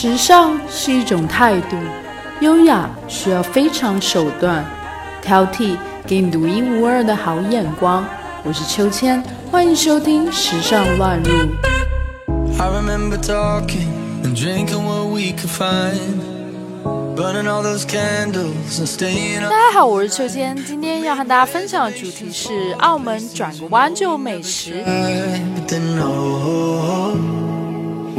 [0.00, 1.76] 时尚是一种态度，
[2.40, 4.64] 优雅需要非常手段，
[5.20, 5.76] 挑剔
[6.06, 8.06] 给你独一无二的好眼光。
[8.44, 11.32] 我是秋千，欢迎收听《时尚乱入》。
[19.40, 24.80] 大家好，我是秋千，今天要和大家分享的主题是澳门转个弯就美食。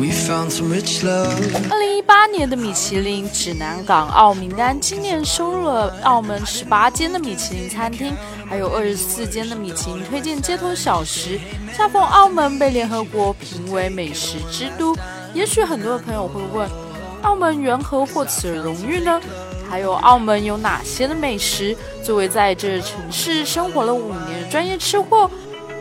[0.02, 8.16] 二零一八年的米其林指南港澳名单，今年收录了澳门十八间的米其林餐厅，
[8.48, 11.38] 还有二十四间的米其林推荐街头小食。
[11.76, 14.96] 恰逢澳门被联合国评为美食之都，
[15.34, 16.70] 也许很多朋友会问，
[17.24, 19.20] 澳门缘何获此荣誉呢？
[19.70, 21.76] 还有澳门有哪些的美食？
[22.02, 25.30] 作为在这城市生活了五年的专业吃货。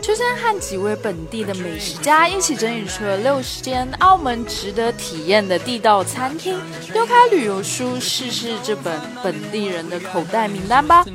[0.09, 6.59] 秋千和几位本地的美食家一起整理出了六十间澳门值得体验的地道餐厅，
[6.91, 11.05] 丢开旅游书，试试这本本地人的口袋名单吧。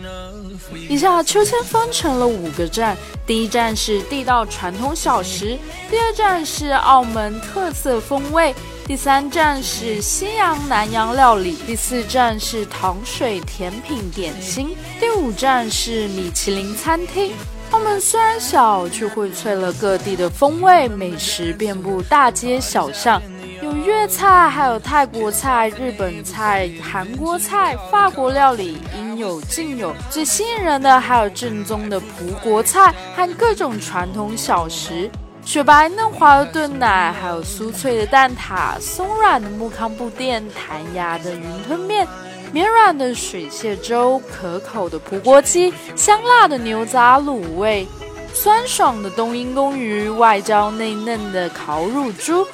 [0.88, 5.58] 以下秋千分成了五个站：第一站是地道传统小食，
[5.90, 8.54] 第二站是澳门特色风味，
[8.86, 17.32] 第三站是西洋南洋料理，第四站是糖水甜品点心，第五站是米其林餐厅。
[17.74, 23.20] 澳门虽然小，却荟萃了各地的风味美食，遍布大街小巷。
[23.60, 29.92] 有粤菜，还有泰国菜、日本菜、韩国菜、法国料理，应有尽有。
[30.08, 35.10] 最吸引人的还有正宗的葡国菜和各种传统小食，
[35.44, 42.06] 雪白嫩滑的炖奶，还有酥脆的蛋挞、松软的木糠布甸、弹牙的云吞面。
[42.54, 47.84] 绵软的水蟹粥，可口的葡国鸡，香辣的牛杂卤味，
[48.32, 52.46] 酸爽的冬阴功鱼，外焦内嫩的烤乳猪，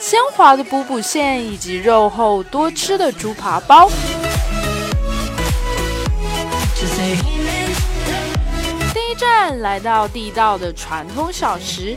[0.00, 3.88] 鲜滑的补补馅，以及肉厚多汁的猪扒包。
[8.92, 11.96] 第一站来到地道的传统小食，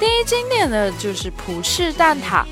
[0.00, 2.44] 第一经典的就是葡式蛋挞。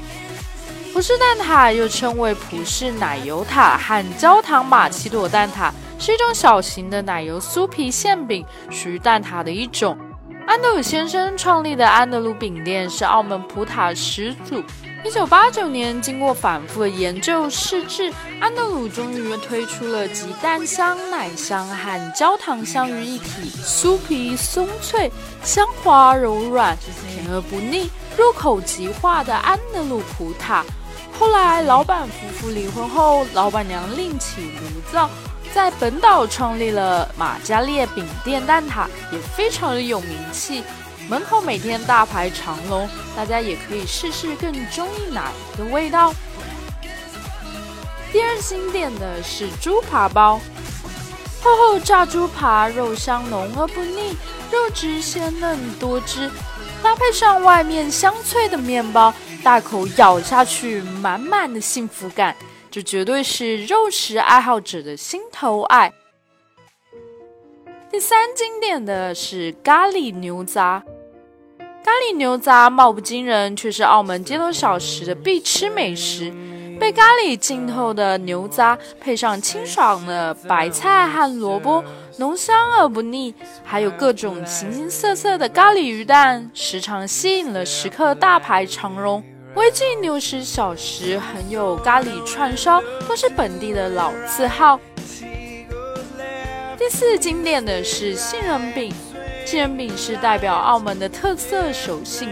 [0.95, 9.99] 葡式蛋挞又称为葡式奶油塔和焦糖玛奇朵蛋挞，是一种小型的奶油酥皮馅饼，属于蛋挞的一种。
[10.47, 14.63] 安德鲁先生创立的安德鲁饼店是澳门葡挞始祖。
[15.05, 25.11] 一九八九年，经过反复的研究试制，安德鲁终于推出了集蛋香、奶香和焦糖香于一体，酥皮松脆，
[25.43, 26.79] 香滑柔软，
[27.11, 30.63] 甜而不腻，入口即化的安德鲁葡挞。
[31.19, 35.09] 后来，老板夫妇离婚后，老板娘另起炉灶，
[35.55, 40.63] 在本岛创立了马加列饼店蛋挞，也非常的有名气，
[41.09, 42.89] 门口每天大排长龙。
[43.17, 46.13] 大家也可以试试更中意哪一个味道。
[48.13, 50.41] 第二新店的是猪扒包，
[51.45, 54.17] 厚厚炸猪扒，肉香浓而不腻，
[54.51, 56.31] 肉质鲜嫩多汁，
[56.83, 59.13] 搭配上外面香脆的面包。
[59.43, 62.35] 大口咬下去，满满的幸福感，
[62.71, 65.93] 这绝对是肉食爱好者的心头爱。
[67.93, 70.83] 第三经典的是咖喱牛杂，
[71.59, 76.33] 咖喱牛杂貌不惊人，却是澳门街头小食的必吃美食。
[76.85, 81.83] 被咖喱浸透的牛杂，配上清爽的白菜和萝卜，
[82.19, 83.35] 浓香而不腻，
[83.65, 89.25] 还有各种形形色色的咖喱鱼蛋，时常吸引了食客大排长龙。
[89.55, 94.79] 威记牛食小食，很有咖喱串烧，都是本地的老字号。
[96.77, 98.93] 第四经典的是杏仁饼，
[99.47, 102.29] 杏仁饼是代表澳门的特色手信。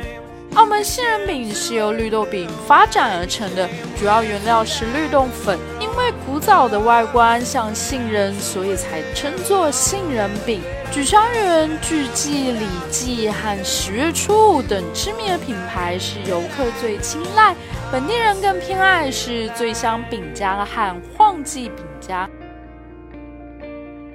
[0.54, 3.66] 澳门杏仁饼是由绿豆饼发展而成的，
[3.98, 5.58] 主要原料是绿豆粉。
[5.80, 10.60] 因为古早的外观像杏仁，所以才称作杏仁饼。
[10.90, 17.56] 举香园、巨记、李记和十月初五等知名的品牌是游客最青睐，
[17.90, 22.28] 本地人更偏爱是醉香饼家和晃记饼家。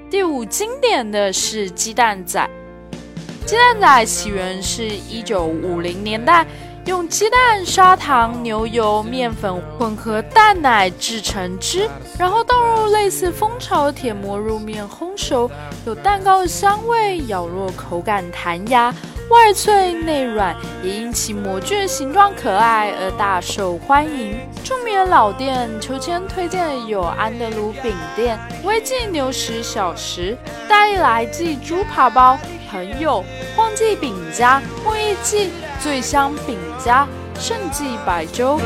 [0.08, 2.48] 第五经典的是鸡蛋仔。
[3.48, 6.46] 鸡蛋仔起源是一九五零年代，
[6.84, 11.90] 用鸡蛋、砂糖、牛油、面粉混合蛋奶制成汁，
[12.20, 15.50] 然后倒入类似蜂巢的铁模入面烘熟，
[15.86, 18.94] 有蛋糕的香味，咬落口感弹牙。
[19.30, 24.38] 外脆内软，也因其模具的形状可爱而大受欢迎。
[24.62, 32.38] 著名的老店，秋千推荐的有安德鲁饼店、威记牛食小食、大来记猪扒包、
[32.70, 33.24] 朋友、
[33.56, 35.50] 晃记饼家、木艺记、
[35.82, 37.08] 醉香饼家、
[37.40, 38.60] 盛记百粥。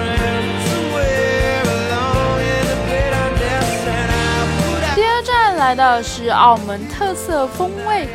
[4.96, 8.08] 第二站来的是澳门特色风味，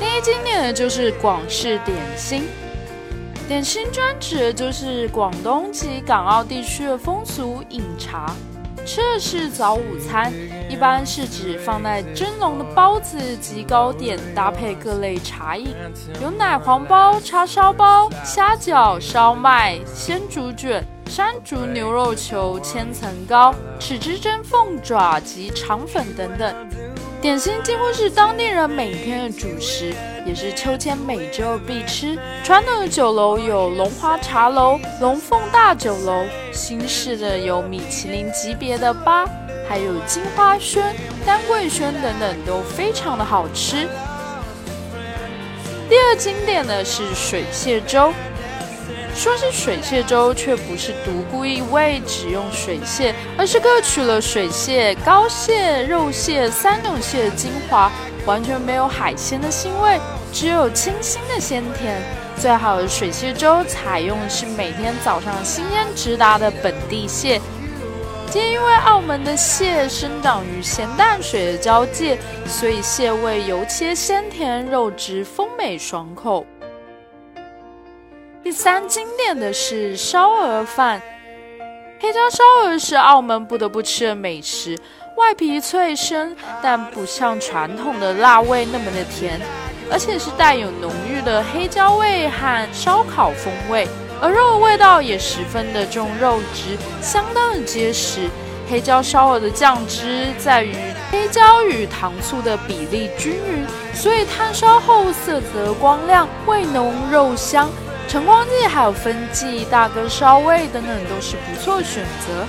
[0.00, 2.48] 第一经典的就是广式点心。
[3.48, 8.34] 点心专指的就是广东及港澳地区的风俗饮茶。
[8.84, 10.32] 吃的是早午餐，
[10.68, 15.74] 一般是指放在蒸笼的包子及糕点，搭配各类茶饮，
[16.20, 26.54] 有奶黄包、叉烧包、虾饺、烧麦、鲜竹卷、山竹牛肉球、千层糕、豉汁蒸凤爪及肠粉等等。
[27.22, 29.94] 点心几乎是当地人每天的主食，
[30.26, 32.18] 也是秋千每周必吃。
[32.42, 39.24] 传统的酒楼有龙华茶楼、龙凤大酒楼，新式的有米其林级别的吧，
[39.68, 40.92] 还有金花轩、
[41.24, 43.86] 丹桂轩等等，都非常的好吃。
[45.88, 48.12] 第二经典的是水蟹粥。
[49.14, 57.90] 说是水蟹粥，却不是独孤一味只用水蟹，而是各取了水蟹、膏蟹、肉蟹三种蟹的精华，
[58.24, 60.00] 完全没有海鲜的腥味，
[60.32, 62.00] 只有清新的鲜甜。
[62.38, 67.40] 最好的水蟹粥采用的是每天早上新鲜直达的本地蟹，
[68.28, 76.44] 皆因为澳门的蟹生长于咸淡水的交界，所以蟹味油切鲜甜，肉质丰美爽口。
[78.42, 81.00] 第三经典的是烧鹅饭，
[82.00, 84.76] 黑椒烧鹅是澳门不得不吃的美食，
[85.16, 89.40] 外皮脆生，但不像传统的辣味那么的甜，
[89.88, 93.86] 而且是带有浓郁的黑椒味和烧烤风味，
[94.20, 98.28] 而肉味道也十分的重，肉质相当的结实。
[98.68, 100.74] 黑椒烧鹅的酱汁在于
[101.10, 107.70] 黑椒与糖醋的比例均匀，所以炭烧后色泽光亮，味浓肉香。
[108.08, 112.46] 晨光记还有分记、大哥烧味等等都是不错选择。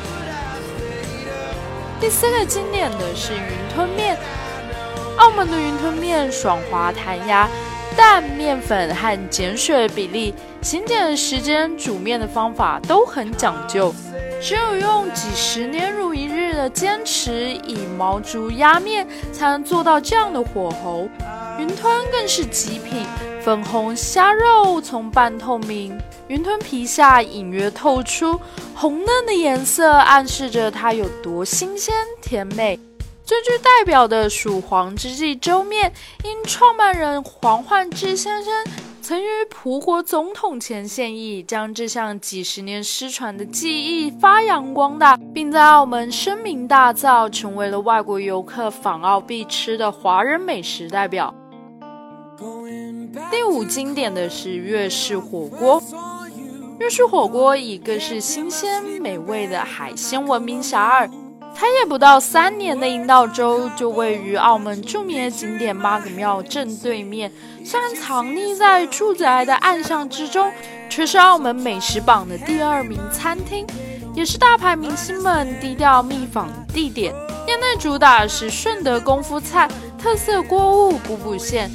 [2.01, 3.41] 第四个经典的是云
[3.73, 4.17] 吞面，
[5.17, 7.47] 澳门的云吞面爽滑弹牙，
[7.95, 13.95] 蛋、面粉和碱水比例、醒碱的时间、煮面的方法都很讲究，
[14.41, 21.07] 只有用几十年如一日的坚持，以毛竹压面，才能做到这样的火候。
[21.57, 23.05] 云吞更是极品。
[23.43, 25.99] 粉红虾肉从半透明
[26.29, 28.39] 云吞皮下隐约透出
[28.73, 32.79] 红嫩的颜色，暗示着它有多新鲜甜美。
[33.25, 35.91] 最具代表的属黄之记粥面，
[36.23, 38.65] 因创办人黄焕志先生
[39.01, 51.33] 曾于葡国总统前献艺，将这项几十年失传的技艺发扬光大，并在澳门声名大噪，成为了外国游客访澳必吃的华人美食代表。
[53.33, 55.81] 第五经典的是粤式火锅。
[56.79, 61.09] 粤式火锅以个是新鲜美味的海鲜闻名遐迩。
[61.55, 67.31] 开业不到三年的银道粥，就位于澳门著名的景点妈祖庙正对面。
[67.65, 70.51] 虽然藏匿在住宅的暗巷之中，
[70.87, 73.65] 却是澳门美食榜的第二名餐厅，
[74.13, 77.11] 也是大牌明星们低调密访地点。
[77.47, 81.71] 店内主打是顺德功夫菜，特色锅物补补馅。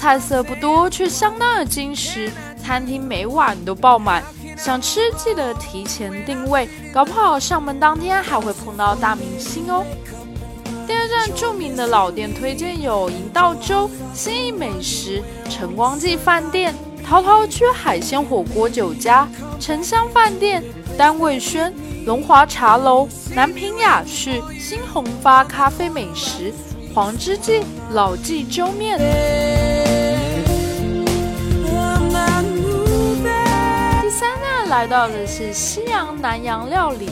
[0.00, 2.30] 菜色不多，却相当的精实。
[2.56, 4.24] 餐厅每晚都爆满，
[4.56, 9.84] 想吃记得提前定位，搞不好上门当天还会碰到大明星哦。
[10.86, 16.74] 第二站著名的老店推荐有银道粥、新意美食、晨光记饭店、
[17.06, 19.28] 陶陶区海鲜火锅酒家、
[19.60, 20.64] 沉香饭店、
[20.96, 21.70] 丹桂轩、
[22.06, 26.54] 龙华茶楼、南平雅趣、新红发咖啡美食、
[26.94, 27.60] 黄之记、
[27.92, 28.98] 老记粥面。
[34.70, 37.10] 来到的是西洋南洋料理。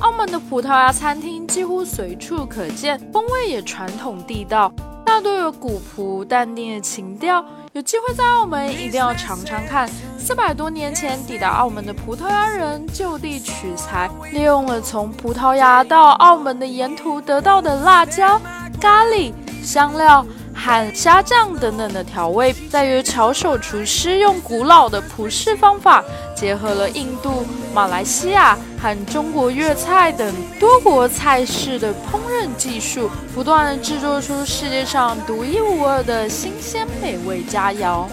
[0.00, 4.72] 澳门的葡萄牙餐厅几乎随处可见，风味也传统地道，
[5.04, 7.44] 大多有古朴淡定的情调。
[7.74, 9.86] 有机会在澳门一定要尝尝看。
[10.18, 18.40] 四百多年前抵达澳门的葡萄牙人就地取材，利用了从葡萄牙到澳门的沿途得到的辣椒、
[18.80, 20.24] 咖喱、香料。
[20.54, 26.04] 和虾酱等等的调味，再由巧手厨师用古老的葡式方法，
[26.36, 27.44] 结合了印度、
[27.74, 38.06] 马来西亚和中国粤菜等多国菜式的烹饪技术，不断的制作出世界上独一无二的新鲜美味佳肴。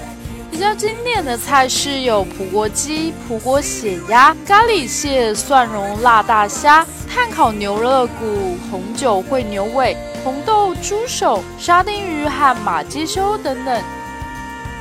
[0.51, 9.96] 比较经典的菜式有葡国鸡、葡国血鸭、咖喱蟹、蒜蓉辣大虾、炭烤牛肋骨、红酒烩牛尾。
[10.24, 13.82] 红豆猪手、沙丁鱼和马鸡修等等。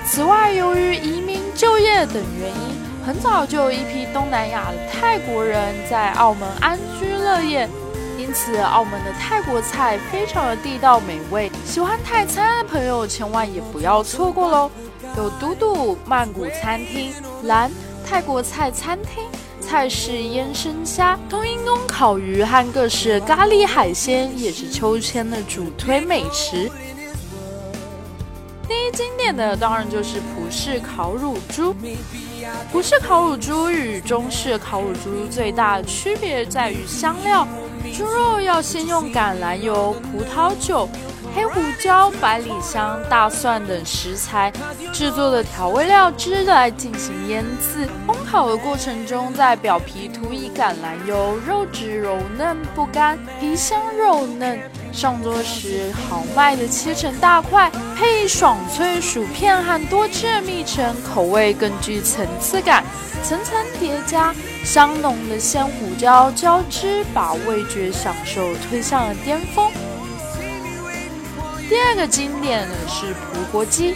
[0.05, 7.69] 此外，由于移民、就业等原因，很早就有一批东南亚的泰国人在澳门安居乐业。
[8.19, 14.71] 因此，澳门的泰国菜非常的地道美味，喜欢泰餐的朋友千万也不要错过喽！
[15.17, 17.13] 有嘟嘟曼谷餐厅、
[17.45, 17.71] 蓝
[18.05, 19.25] 泰国菜餐厅、
[19.69, 26.71] 菜式腌生虾、冬阴功烤鱼和各式咖喱海鲜，也是秋千的主推美食。
[28.67, 31.75] 第一经典的当然就是葡式烤乳猪。
[32.73, 37.47] 葡式烤乳猪与中式烤乳猪最大的区别在于香料。
[37.95, 40.89] 猪肉要先用橄榄油、葡萄酒、
[41.39, 44.53] 黑胡椒、百里香、大蒜等食材
[44.93, 47.89] 制作的调味料汁来进行腌制。
[48.09, 54.59] 烘烤的过程中，在表皮涂以橄榄油，肉质柔嫩不干，皮香肉嫩。
[54.93, 62.83] 上桌时，豪迈的切成大块，配爽脆薯片和多汁的蜜橙，口味更具层次感，
[63.23, 64.35] 层层叠加。
[64.65, 69.71] 香浓的鲜胡椒交织，把味觉享受推向了巅峰。
[71.69, 73.95] 第二个经典的是葡国鸡，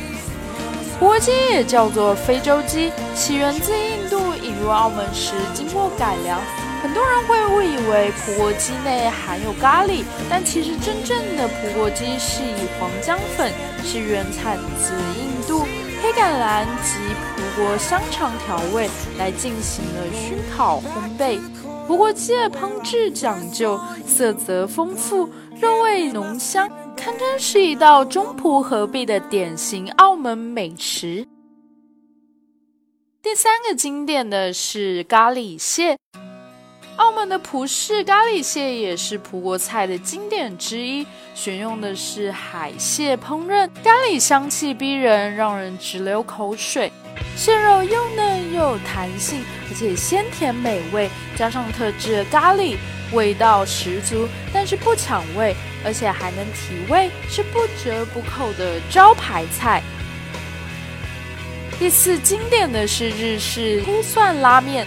[0.99, 6.39] 葡国鸡也叫做非洲鸡，起源自印度，引入澳门时经过改良。
[6.83, 13.51] 很多人会误以为葡国鸡内含有咖喱，但其实真正的葡国鸡是以黄姜粉，
[13.83, 15.65] 是原产自印度。
[16.03, 16.99] 黑橄榄及
[17.37, 21.39] 葡国香肠调味来进行了熏烤烘焙。
[21.87, 26.69] 葡国鸡的烹制讲究，色泽丰富，肉味浓香，
[27.03, 31.27] 堪称是一道中葡合璧的典型澳门美食。
[33.21, 35.99] 第三个经典的是咖喱蟹。
[36.97, 46.93] 澳门的葡式咖喱蟹也是葡国菜的经典之一，选用的是海蟹烹饪，咖喱香气逼人，让人直流口水。
[47.35, 52.77] 蟹肉又嫩又有弹性，而且鲜甜美味，加上特制的咖喱，
[53.13, 59.83] 味道十足，但是不抢味，而且还能提味，是不折不扣的招牌菜。
[61.79, 64.87] 第四经典的是日式黑蒜拉面。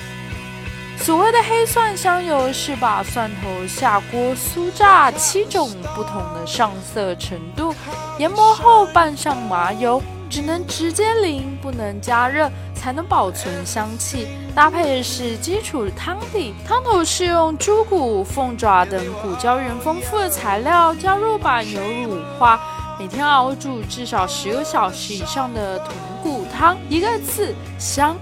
[0.98, 7.76] 所谓的黑蒜香油，是把蒜头下锅酥炸七种不同的上色程度，
[8.18, 14.28] 研磨后拌上麻油，只能直接淋，不能加热，才能保存香气。
[14.56, 22.60] 搭配的是基础汤底，汤头是用猪骨、凤爪等骨胶原丰富的材料，加入把牛乳化，
[22.98, 25.92] 每天熬煮至少十个小时以上的豚
[26.24, 28.16] 骨汤，一个字香。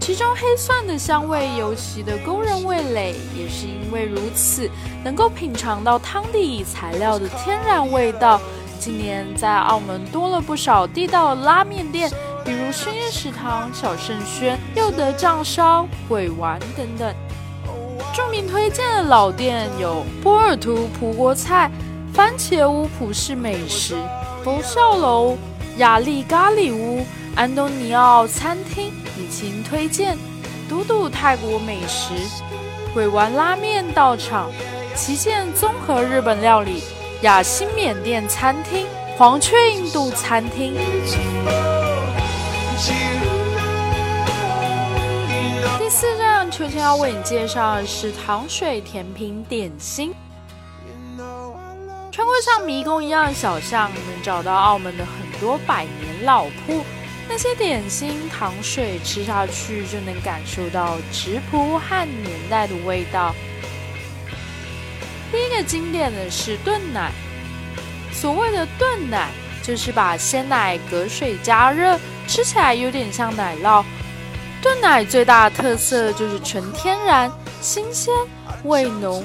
[0.00, 4.68] 其中黑蒜的香味尤其的勾人味蕾，也是因为如此，
[5.04, 8.40] 能够品尝到汤底材料的天然味道。
[8.80, 12.10] 今年在澳门多了不少地道拉面店，
[12.44, 17.14] 比如深夜食堂、小圣轩、又德酱烧、鬼丸等等。
[18.14, 21.70] 著名推荐的老店有波尔图葡国菜、
[22.14, 23.94] 番茄屋葡式美食、
[24.42, 25.36] 佛笑楼、
[25.76, 27.04] 雅丽咖喱屋。
[27.36, 28.92] 安东尼奥餐厅
[29.30, 30.18] 请推荐，
[30.68, 32.12] 嘟嘟泰国美食，
[32.92, 34.50] 鬼丸拉面到场，
[34.96, 36.82] 旗舰综合日本料理，
[37.22, 40.74] 雅新缅甸餐厅，黄雀印度餐厅。
[45.78, 50.12] 第四站，秋千要为你介绍的是糖水甜品点心。
[52.10, 56.84] 穿过像迷宫一样的小巷，能找到澳门的很多百年老铺。
[57.32, 63.32] 那些点心、糖水吃下去就能感受到质朴和年代的味道。
[65.30, 67.12] 第一个经典的是炖奶，
[68.12, 69.28] 所谓的炖奶
[69.62, 71.96] 就是把鲜奶隔水加热，
[72.26, 73.84] 吃起来有点像奶酪。
[74.60, 78.12] 炖奶最大的特色就是纯天然、新鲜、
[78.64, 79.24] 味浓。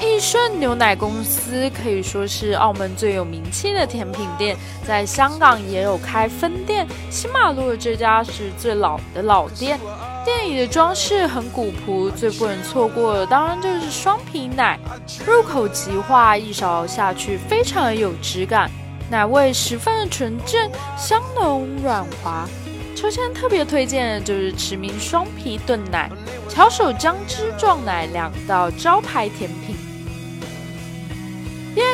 [0.00, 6.86] 益顺牛奶公司可以说是澳门最有名气的甜品店，在香港也有开分店。
[7.10, 9.80] 新马路的这家是最老的老店，
[10.24, 14.78] 店里的装饰很古朴，最不能错过的当然就是双皮奶，
[15.26, 18.70] 入口即化，一勺下去非常的有质感，
[19.10, 22.46] 奶味十分的纯正，香浓软滑。
[22.94, 26.10] 秋千特别推荐的就是驰名双皮炖奶、
[26.48, 29.76] 巧手姜汁撞奶两道招牌甜品。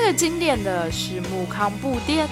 [0.02, 2.26] 最经典的是木糠布店。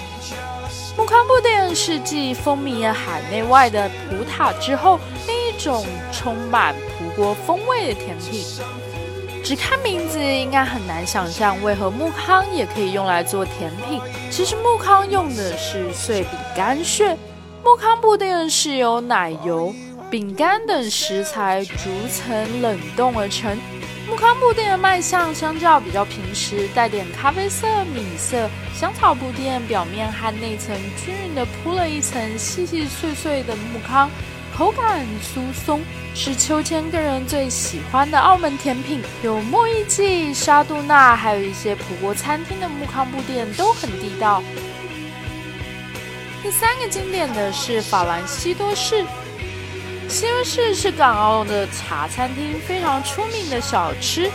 [0.97, 8.43] 木糠布店是继风靡了海内外的葡挞之后，另一种充满葡国风味的甜品。
[9.41, 14.01] 只看名字，应该很难想象为何木糠也可以用来做甜品。
[14.29, 17.15] 其实木糠用的是碎饼干屑，
[17.63, 19.73] 木糠布店是由奶油、
[20.09, 23.57] 饼干等食材逐层冷冻而成。
[24.11, 28.49] 木糠布店的卖相相较比较平实，带点咖啡色、米色。
[28.75, 34.09] 香草布店表面和内层均匀的铺了一层细细碎碎的木糠，
[34.53, 35.79] 口感酥松，
[36.13, 39.01] 是秋千个人最喜欢的澳门甜品。
[39.23, 44.43] 有莫伊记、沙杜娜，还有一些葡国餐厅的木糠布店都很地道。
[46.43, 49.05] 第三个经典的是法兰西多士。
[50.11, 54.29] 西多士是港澳的茶餐厅非常出名的小吃，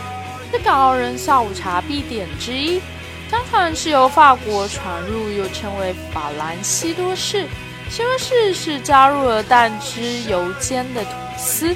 [0.51, 2.81] 是港澳人下午茶必点之一。
[3.29, 7.45] 相传是由法国传入，又称为法兰西多士。
[7.91, 11.75] 西多士是加入了蛋汁油煎的吐司，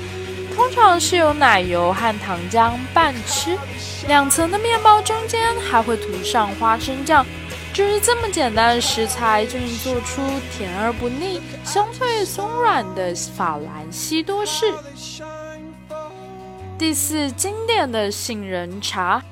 [0.55, 3.55] 通常是由奶油和糖浆拌吃，
[4.08, 7.24] 两层的面包中间还会涂上花生酱。
[7.74, 14.66] 就是这么简单的食材，就能做出甜而不腻、香脆松软的法兰西多士。
[16.78, 19.24] 第四，经典的杏仁茶。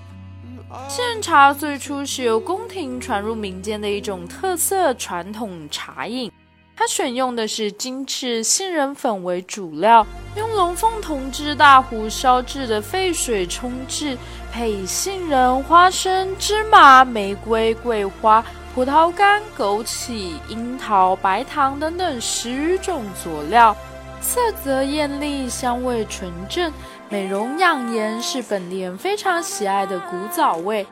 [0.88, 6.32] 杏仁茶最初是由宫廷传入民间的一种特色传统茶饮，
[6.80, 10.08] 它选用的是精致杏仁粉为主料，
[10.38, 14.18] 用龙凤铜制大壶烧制的沸水冲制。
[14.50, 18.42] 配杏仁、花生、芝麻、玫瑰、桂花、
[18.74, 23.76] 葡萄干、枸杞、樱桃、白糖等等十余种佐料，
[24.22, 26.72] 色泽艳丽，香味纯正，
[27.10, 30.88] 美容养颜，是本地人非常喜爱的古早味。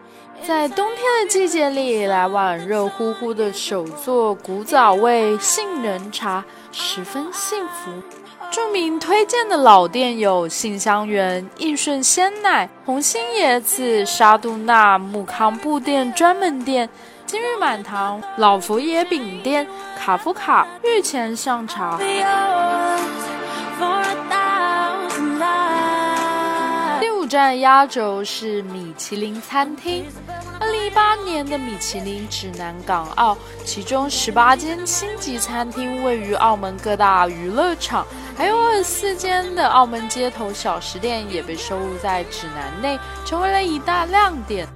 [0.46, 7.92] 在冬天的季节里，来碗热乎乎的手做古早味杏仁茶，十分幸福。
[8.50, 16.90] 著名推荐的老店有杏香园、益顺鲜奶、红心椰子、沙杜纳、木糠布店专门店、
[17.26, 19.68] 金玉满堂、老佛爷饼店、
[19.98, 22.00] 卡夫卡、御前上茶。
[27.28, 30.06] 站压轴是米其林餐厅。
[30.60, 38.06] 二零一八年的米其林指南港澳，其中十八间星级餐厅位于澳门各大娱乐场。
[38.36, 44.68] 还有二十四间的澳门街头小食店也被收录在指南内，成为了一大亮点。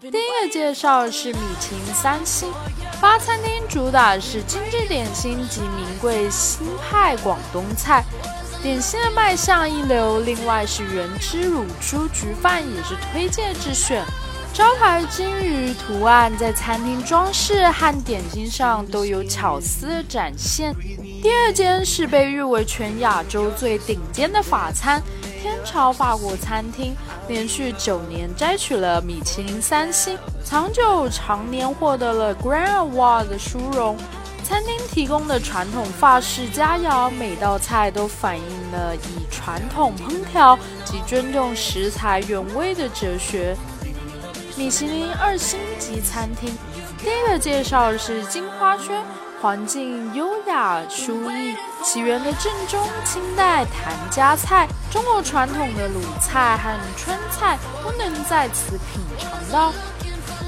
[0.00, 0.10] 第一
[0.42, 2.52] 个介绍是米其林三星，
[3.00, 8.04] 八餐厅主打是精致点心及名贵新派广东菜，
[8.64, 10.20] 点心的卖相一流。
[10.20, 14.02] 另外是原汁乳猪焗饭也是推荐之选。
[14.54, 20.74] 招牌金鱼图案在餐厅装饰和点心上都有巧思展现。
[21.22, 25.02] 第二间是被誉为全亚洲最顶尖的法餐
[25.42, 26.96] 天朝法国餐厅，
[27.28, 33.94] 连续九年摘取了米其林三星，长久常年获得了 Grand Award 的殊荣。
[34.44, 43.56] 餐厅提供的传统法式佳肴，每道菜都反映了以传统烹调及尊重食材原味的哲学。
[44.54, 46.54] 米其林二星级餐厅，
[46.98, 49.02] 第一个介绍是金花轩，
[49.40, 59.72] 环境优雅舒逸，起源的正宗清代谭家菜，中国传统的鲁菜和川菜都能在此品尝到。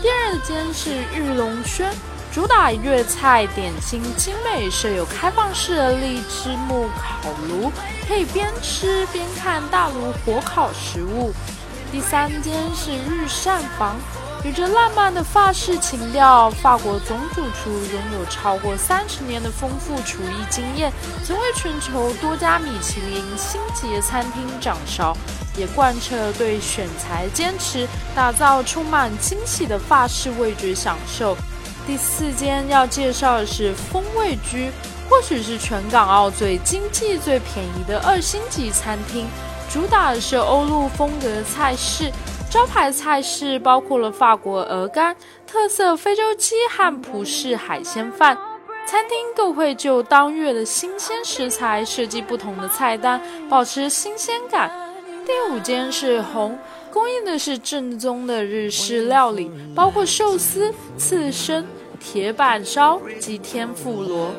[0.02, 1.90] 第二间是玉龙轩，
[2.37, 7.72] 主打粤菜点心精美，设有开放式的荔枝木烤炉，
[8.07, 11.33] 可以边吃边看大炉火烤食物。
[11.90, 13.96] 第三间是日膳房，
[14.44, 16.51] 有着浪漫的法式情调。
[16.51, 20.92] 法国总主厨拥有超过三十年的丰富厨艺经验，
[21.25, 25.16] 曾为全球多家米其林星级餐厅掌勺，
[25.57, 31.35] 也贯彻对选材坚持，打造充满惊喜的法式味觉享受。
[31.87, 34.70] 第四间要介绍的是风味居，
[35.09, 39.27] 或许是全港澳最经济、最便宜的二星级餐厅。
[39.72, 42.11] 主打的是欧陆风格的菜式，
[42.51, 45.14] 招牌菜式包括了法国鹅肝、
[45.46, 48.37] 特色非洲鸡和葡式海鲜饭。
[48.87, 54.70] 餐厅更会就当月的新鲜食材设计不同的菜单，保持新鲜感。
[55.25, 56.57] 第五间是红，
[56.96, 61.66] 供应的是正宗的日式料理，包括寿司、刺身、
[62.00, 64.32] 铁板烧及天妇罗。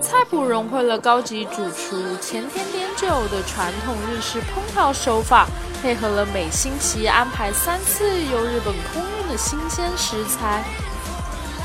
[0.00, 5.46] 菜谱融汇了高级主厨前甜点酒的传统日式烹调手法，
[5.82, 10.64] 配合了每星期安排三次由日本空运的新鲜食材。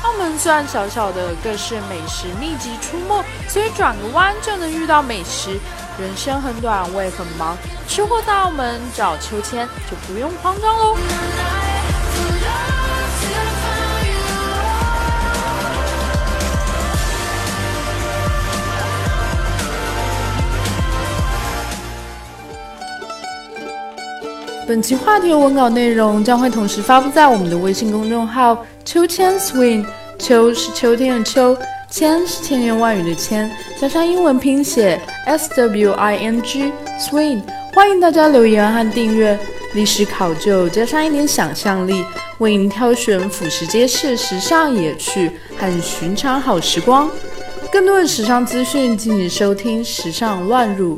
[0.02, 5.58] 澳门虽然小小的，各式美食密集出没，所以转个弯就能遇到美食。
[5.98, 10.96] 人生很短我也很忙吃货大佬们找秋千就不用慌张喽。
[24.66, 29.84] 本期话题的文稿内容将会同时发布在我们的微信公众号秋千 swing
[30.18, 31.54] 秋是秋天的秋
[31.92, 37.42] 千是千言万语的千，加上英文拼写 s w i n g swing。
[37.74, 39.38] 欢迎大家留言和订阅，
[39.74, 42.02] 历史考究加上一点想象力，
[42.38, 47.10] 为您挑选俯拾皆是时尚野趣和寻常好时光。
[47.70, 50.96] 更多的时尚资讯，敬请收听《时尚乱入》。